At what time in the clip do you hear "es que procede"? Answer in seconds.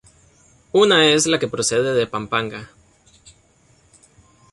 1.09-1.93